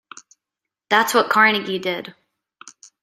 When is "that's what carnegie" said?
0.89-1.77